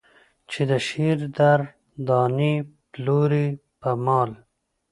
چې 0.51 0.61
د 0.69 0.71
شعر 0.87 1.19
در 1.37 1.59
دانې 2.07 2.53
پلورې 2.91 3.45
په 3.81 3.91
مال. 4.05 4.31